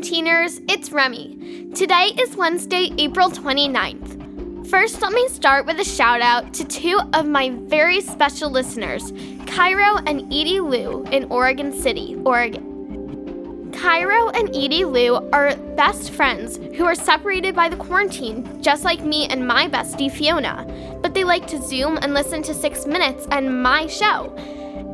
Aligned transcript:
Quarantiners, 0.00 0.62
it's 0.66 0.92
Remy. 0.92 1.72
Today 1.74 2.12
is 2.18 2.34
Wednesday, 2.34 2.90
April 2.96 3.28
29th. 3.28 4.66
First, 4.70 5.02
let 5.02 5.12
me 5.12 5.28
start 5.28 5.66
with 5.66 5.78
a 5.78 5.84
shout 5.84 6.22
out 6.22 6.54
to 6.54 6.64
two 6.64 6.98
of 7.12 7.26
my 7.26 7.50
very 7.50 8.00
special 8.00 8.48
listeners, 8.48 9.12
Cairo 9.46 9.98
and 10.06 10.22
Edie 10.32 10.60
Lou 10.60 11.02
in 11.12 11.24
Oregon 11.24 11.78
City, 11.78 12.16
Oregon. 12.24 13.70
Cairo 13.78 14.30
and 14.30 14.48
Edie 14.56 14.86
Lou 14.86 15.16
are 15.34 15.54
best 15.76 16.12
friends 16.12 16.56
who 16.78 16.86
are 16.86 16.94
separated 16.94 17.54
by 17.54 17.68
the 17.68 17.76
quarantine, 17.76 18.62
just 18.62 18.84
like 18.84 19.02
me 19.02 19.26
and 19.26 19.46
my 19.46 19.68
bestie 19.68 20.10
Fiona, 20.10 20.64
but 21.02 21.12
they 21.12 21.24
like 21.24 21.46
to 21.48 21.60
Zoom 21.60 21.98
and 21.98 22.14
listen 22.14 22.42
to 22.44 22.54
Six 22.54 22.86
Minutes 22.86 23.26
and 23.32 23.62
my 23.62 23.86
show. 23.86 24.34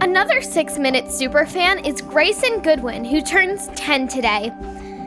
Another 0.00 0.42
six 0.42 0.78
minute 0.78 1.10
super 1.10 1.46
fan 1.46 1.78
is 1.84 2.02
Grayson 2.02 2.60
Goodwin, 2.60 3.04
who 3.04 3.22
turns 3.22 3.68
10 3.68 4.08
today. 4.08 4.50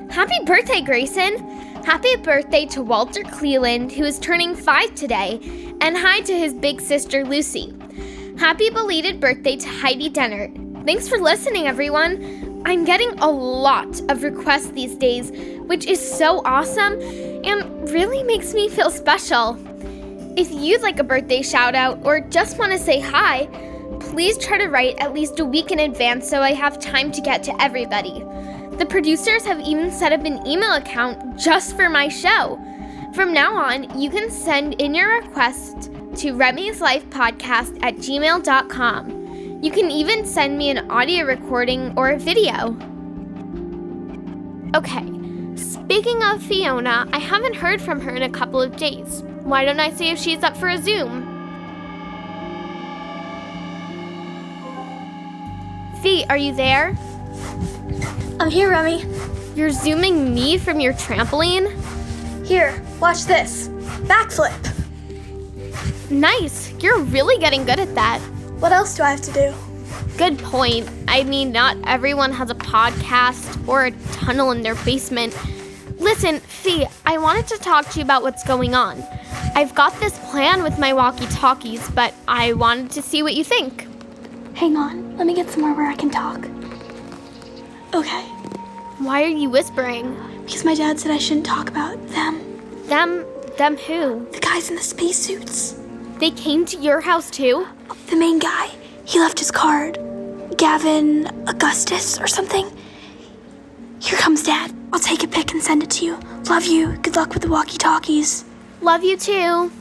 Happy 0.10 0.40
birthday, 0.46 0.82
Grayson! 0.82 1.38
Happy 1.84 2.16
birthday 2.18 2.66
to 2.68 2.82
Walter 2.82 3.24
Cleland, 3.24 3.92
who 3.92 4.04
is 4.04 4.18
turning 4.20 4.56
5 4.56 4.96
today, 4.96 5.40
and 5.82 5.98
hi 5.98 6.22
to 6.22 6.34
his 6.34 6.54
big 6.54 6.82
sister 6.82 7.24
Lucy. 7.26 7.74
Happy 8.40 8.70
belated 8.70 9.20
birthday 9.20 9.56
to 9.58 9.68
Heidi 9.68 10.10
Dennert. 10.10 10.86
Thanks 10.86 11.08
for 11.08 11.18
listening, 11.18 11.68
everyone. 11.68 12.64
I'm 12.66 12.86
getting 12.86 13.20
a 13.20 13.30
lot 13.30 14.00
of 14.10 14.24
requests 14.24 14.72
these 14.72 14.96
days, 14.96 15.32
which 15.68 15.86
is 15.86 16.00
so 16.00 16.42
awesome 16.46 17.00
and 17.44 17.90
really 17.90 18.24
makes 18.24 18.54
me 18.54 18.70
feel 18.70 18.90
special. 18.90 19.58
If 20.38 20.52
you'd 20.52 20.82
like 20.82 21.00
a 21.00 21.04
birthday 21.04 21.42
shout 21.42 21.76
out 21.76 22.00
or 22.06 22.22
just 22.22 22.58
want 22.58 22.72
to 22.72 22.80
say 22.80 23.00
hi, 23.00 23.48
please 24.00 24.38
try 24.38 24.58
to 24.58 24.68
write 24.68 24.98
at 25.00 25.14
least 25.14 25.40
a 25.40 25.46
week 25.46 25.72
in 25.72 25.80
advance 25.80 26.30
so 26.30 26.42
I 26.42 26.54
have 26.54 26.80
time 26.80 27.12
to 27.12 27.22
get 27.22 27.44
to 27.44 27.62
everybody. 27.62 28.24
The 28.78 28.86
producers 28.86 29.44
have 29.46 29.60
even 29.62 29.92
set 29.92 30.14
up 30.14 30.24
an 30.24 30.46
email 30.46 30.74
account 30.74 31.36
just 31.38 31.76
for 31.76 31.90
my 31.90 32.08
show. 32.08 32.60
From 33.16 33.34
now 33.34 33.56
on, 33.56 34.00
you 34.00 34.12
can 34.12 34.30
send 34.30 34.80
in 34.80 34.94
your 34.94 35.20
request 35.20 35.92
to 36.18 36.34
Remy's 36.34 36.80
Life 36.80 37.10
Podcast 37.10 37.80
at 37.82 37.96
gmail.com. 37.96 39.60
You 39.64 39.72
can 39.72 39.90
even 39.90 40.26
send 40.26 40.60
me 40.60 40.70
an 40.70 40.92
audio 40.92 41.26
recording 41.26 41.92
or 41.98 42.12
a 42.12 42.20
video. 42.20 42.78
Okay, 44.76 45.04
speaking 45.56 46.22
of 46.22 46.44
Fiona, 46.44 47.10
I 47.12 47.18
haven't 47.18 47.56
heard 47.56 47.82
from 47.82 48.00
her 48.02 48.16
in 48.16 48.22
a 48.22 48.30
couple 48.30 48.62
of 48.62 48.78
days. 48.78 49.24
Why 49.42 49.66
don't 49.66 49.80
I 49.80 49.90
see 49.90 50.10
if 50.10 50.20
she's 50.20 50.44
up 50.44 50.56
for 50.56 50.70
a 50.70 50.78
Zoom? 50.78 51.26
Fee, 56.04 56.26
are 56.30 56.38
you 56.38 56.54
there? 56.54 56.96
I'm 58.40 58.52
here, 58.52 58.70
Remy. 58.70 59.04
You're 59.56 59.72
zooming 59.72 60.34
me 60.34 60.60
from 60.60 60.80
your 60.80 60.94
trampoline? 60.94 61.74
Here, 62.46 62.80
watch 63.00 63.26
this. 63.26 63.68
Backflip. 64.06 64.54
Nice. 66.12 66.72
You're 66.80 67.00
really 67.00 67.40
getting 67.40 67.66
good 67.66 67.80
at 67.80 67.96
that. 67.96 68.20
What 68.60 68.72
else 68.72 68.96
do 68.96 69.02
I 69.02 69.10
have 69.10 69.22
to 69.22 69.32
do? 69.32 69.54
Good 70.18 70.38
point. 70.38 70.88
I 71.08 71.24
mean, 71.24 71.52
not 71.52 71.78
everyone 71.86 72.32
has 72.34 72.52
a 72.52 72.56
podcast 72.56 73.68
or 73.68 73.86
a 73.86 73.92
tunnel 74.14 74.52
in 74.52 74.62
their 74.62 74.76
basement. 74.76 75.36
Listen, 76.00 76.40
Fee, 76.40 76.86
I 77.08 77.18
wanted 77.18 77.48
to 77.48 77.58
talk 77.58 77.90
to 77.90 78.00
you 78.00 78.04
about 78.04 78.22
what's 78.22 78.44
going 78.44 78.76
on. 78.76 79.04
I've 79.56 79.74
got 79.74 80.00
this 80.00 80.18
plan 80.30 80.62
with 80.62 80.78
my 80.78 80.94
walkie 80.94 81.26
talkies, 81.28 81.90
but 81.90 82.14
I 82.28 82.54
wanted 82.54 82.92
to 82.92 83.02
see 83.02 83.24
what 83.24 83.34
you 83.34 83.44
think. 83.44 83.88
Hang 84.54 84.78
on, 84.78 85.18
let 85.18 85.26
me 85.26 85.34
get 85.34 85.50
somewhere 85.50 85.74
where 85.74 85.90
I 85.90 85.96
can 85.96 86.12
talk. 86.12 86.48
Okay, 87.98 88.22
Why 89.00 89.24
are 89.24 89.28
you 89.28 89.50
whispering? 89.50 90.16
because 90.46 90.64
my 90.64 90.76
dad 90.76 91.00
said 91.00 91.10
I 91.12 91.18
shouldn't 91.18 91.48
talk 91.48 91.68
about 91.68 91.96
them. 92.10 92.40
Them, 92.86 93.26
them 93.58 93.76
who? 93.76 94.26
The 94.32 94.40
guys 94.40 94.70
in 94.70 94.76
the 94.76 94.84
spacesuits. 94.84 95.80
They 96.20 96.30
came 96.32 96.64
to 96.68 96.78
your 96.78 97.02
house 97.02 97.32
too? 97.32 97.68
The 98.10 98.16
main 98.16 98.38
guy, 98.38 98.68
he 99.04 99.20
left 99.20 99.40
his 99.40 99.50
card. 99.50 99.98
Gavin 100.58 101.26
Augustus 101.48 102.20
or 102.22 102.28
something. 102.28 102.70
Here 104.00 104.18
comes 104.20 104.44
dad. 104.44 104.72
I'll 104.94 105.00
take 105.00 105.24
a 105.24 105.28
pic 105.28 105.52
and 105.52 105.62
send 105.62 105.82
it 105.84 105.90
to 105.92 106.06
you. 106.06 106.20
Love 106.50 106.66
you. 106.66 106.98
Good 106.98 107.16
luck 107.16 107.34
with 107.34 107.42
the 107.42 107.50
walkie 107.50 107.78
talkies. 107.80 108.46
Love 108.82 109.04
you 109.04 109.18
too. 109.18 109.72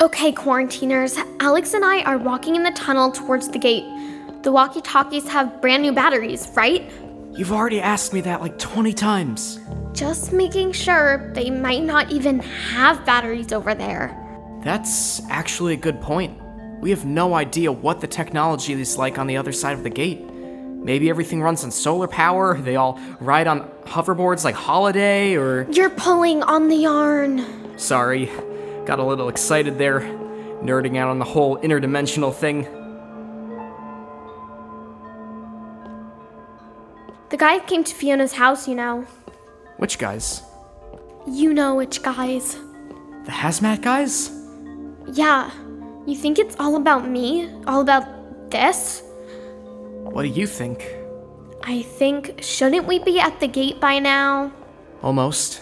Okay, 0.00 0.30
quarantiners, 0.30 1.18
Alex 1.40 1.74
and 1.74 1.84
I 1.84 2.02
are 2.02 2.18
walking 2.18 2.54
in 2.54 2.62
the 2.62 2.70
tunnel 2.70 3.10
towards 3.10 3.48
the 3.48 3.58
gate. 3.58 3.84
The 4.42 4.52
walkie 4.52 4.80
talkies 4.80 5.26
have 5.26 5.60
brand 5.60 5.82
new 5.82 5.90
batteries, 5.90 6.48
right? 6.54 6.88
You've 7.32 7.50
already 7.50 7.80
asked 7.80 8.12
me 8.12 8.20
that 8.20 8.40
like 8.40 8.56
20 8.60 8.92
times. 8.92 9.58
Just 9.92 10.32
making 10.32 10.70
sure 10.70 11.32
they 11.34 11.50
might 11.50 11.82
not 11.82 12.12
even 12.12 12.38
have 12.38 13.04
batteries 13.04 13.52
over 13.52 13.74
there. 13.74 14.16
That's 14.62 15.20
actually 15.30 15.72
a 15.72 15.76
good 15.76 16.00
point. 16.00 16.40
We 16.80 16.90
have 16.90 17.04
no 17.04 17.34
idea 17.34 17.72
what 17.72 18.00
the 18.00 18.06
technology 18.06 18.74
is 18.74 18.96
like 18.96 19.18
on 19.18 19.26
the 19.26 19.36
other 19.36 19.50
side 19.50 19.72
of 19.72 19.82
the 19.82 19.90
gate. 19.90 20.20
Maybe 20.30 21.10
everything 21.10 21.42
runs 21.42 21.64
on 21.64 21.72
solar 21.72 22.06
power, 22.06 22.56
they 22.56 22.76
all 22.76 23.00
ride 23.18 23.48
on 23.48 23.68
hoverboards 23.82 24.44
like 24.44 24.54
Holiday, 24.54 25.34
or. 25.34 25.66
You're 25.72 25.90
pulling 25.90 26.44
on 26.44 26.68
the 26.68 26.76
yarn. 26.76 27.44
Sorry, 27.76 28.30
got 28.88 28.98
a 28.98 29.04
little 29.04 29.28
excited 29.28 29.76
there, 29.76 30.00
nerding 30.64 30.96
out 30.96 31.08
on 31.08 31.18
the 31.18 31.24
whole 31.26 31.58
interdimensional 31.58 32.34
thing. 32.34 32.62
The 37.28 37.36
guy 37.36 37.58
came 37.58 37.84
to 37.84 37.94
Fiona's 37.94 38.32
house, 38.32 38.66
you 38.66 38.74
know. 38.74 39.04
Which 39.76 39.98
guys? 39.98 40.42
You 41.26 41.52
know 41.52 41.74
which 41.74 42.02
guys. 42.02 42.56
The 43.26 43.30
hazmat 43.30 43.82
guys? 43.82 44.30
Yeah. 45.12 45.50
You 46.06 46.16
think 46.16 46.38
it's 46.38 46.56
all 46.58 46.76
about 46.76 47.06
me? 47.06 47.52
All 47.66 47.82
about 47.82 48.50
this? 48.50 49.02
What 50.00 50.22
do 50.22 50.28
you 50.28 50.46
think? 50.46 50.82
I 51.62 51.82
think, 51.82 52.42
shouldn't 52.42 52.86
we 52.86 53.00
be 53.00 53.20
at 53.20 53.38
the 53.38 53.48
gate 53.48 53.82
by 53.82 53.98
now? 53.98 54.50
Almost. 55.02 55.60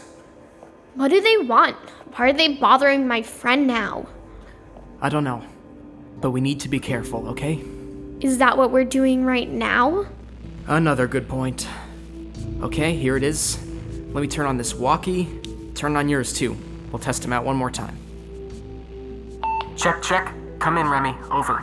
What 0.94 1.08
do 1.08 1.20
they 1.20 1.38
want? 1.38 1.76
Why 2.16 2.30
are 2.30 2.32
they 2.32 2.48
bothering 2.48 3.06
my 3.06 3.20
friend 3.20 3.66
now? 3.66 4.06
I 5.02 5.10
don't 5.10 5.22
know. 5.22 5.44
But 6.22 6.30
we 6.30 6.40
need 6.40 6.60
to 6.60 6.68
be 6.70 6.80
careful, 6.80 7.28
okay? 7.28 7.62
Is 8.20 8.38
that 8.38 8.56
what 8.56 8.70
we're 8.70 8.86
doing 8.86 9.26
right 9.26 9.50
now? 9.50 10.06
Another 10.66 11.06
good 11.06 11.28
point. 11.28 11.68
Okay, 12.62 12.96
here 12.96 13.18
it 13.18 13.22
is. 13.22 13.58
Let 14.14 14.22
me 14.22 14.28
turn 14.28 14.46
on 14.46 14.56
this 14.56 14.74
walkie. 14.74 15.28
Turn 15.74 15.94
on 15.94 16.08
yours 16.08 16.32
too. 16.32 16.56
We'll 16.90 17.00
test 17.00 17.20
them 17.20 17.34
out 17.34 17.44
one 17.44 17.56
more 17.56 17.70
time. 17.70 17.98
Check, 19.76 20.02
check. 20.02 20.32
Come 20.58 20.78
in, 20.78 20.88
Remy. 20.88 21.14
Over. 21.30 21.62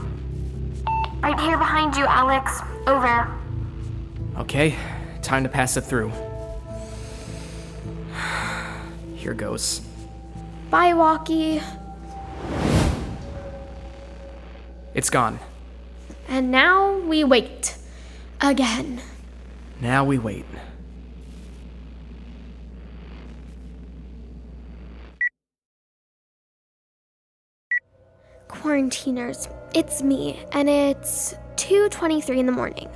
Right 1.24 1.40
here 1.40 1.58
behind 1.58 1.96
you, 1.96 2.06
Alex. 2.06 2.62
Over. 2.86 3.28
Okay, 4.38 4.76
time 5.24 5.42
to 5.42 5.50
pass 5.50 5.78
it 5.78 5.82
through. 5.82 6.12
Here 9.16 9.34
goes. 9.34 9.82
Bye, 10.74 10.96
walkie. 10.96 11.62
It's 14.96 15.12
gone. 15.12 15.38
And 16.28 16.50
now 16.50 16.98
we 16.98 17.24
wait. 17.24 17.78
Again. 18.42 19.00
Now 19.82 20.04
we 20.04 20.18
wait. 20.18 20.46
Quarantiners, 28.48 29.50
it's 29.76 30.02
me, 30.02 30.44
and 30.54 30.68
it's 30.68 31.36
2:23 31.58 32.40
in 32.40 32.48
the 32.48 32.52
morning. 32.52 32.90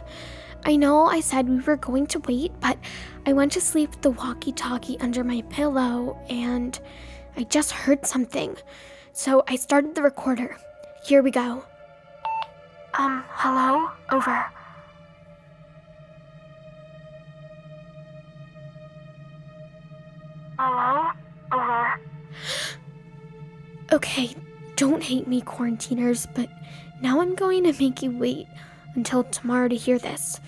I 0.66 0.78
know 0.78 1.06
I 1.06 1.20
said 1.20 1.48
we 1.48 1.60
were 1.60 1.78
going 1.78 2.08
to 2.08 2.20
wait, 2.22 2.54
but 2.60 2.80
I 3.28 3.34
went 3.34 3.52
to 3.52 3.62
sleep 3.62 3.92
with 3.92 4.02
the 4.02 4.10
walkie-talkie 4.10 5.00
under 5.00 5.24
my 5.24 5.44
pillow 5.50 6.18
and 6.28 6.80
I 7.38 7.44
just 7.44 7.72
heard 7.72 8.06
something. 8.06 8.58
So 9.14 9.44
I 9.48 9.56
started 9.58 9.94
the 9.94 10.02
recorder. 10.02 10.58
Here 11.06 11.22
we 11.22 11.30
go. 11.30 11.64
Um, 12.96 13.24
hello? 13.28 13.92
Over. 14.12 14.46
Hello? 20.58 21.12
Over. 21.52 22.02
Okay, 23.94 24.36
don't 24.76 25.04
hate 25.04 25.28
me, 25.28 25.42
quarantiners, 25.42 26.28
but 26.34 26.50
now 27.02 27.22
I'm 27.22 27.36
going 27.36 27.64
to 27.66 27.80
make 27.80 28.02
you 28.02 28.18
wait 28.18 28.48
until 28.96 29.24
tomorrow 29.24 29.68
to 29.68 29.76
hear 29.76 30.00
this. 30.00 30.42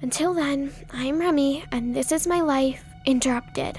Until 0.00 0.32
then, 0.32 0.72
I'm 0.94 1.18
Remy, 1.18 1.64
and 1.70 1.94
this 1.94 2.10
is 2.10 2.26
my 2.26 2.40
life 2.40 2.82
interrupted. 3.04 3.78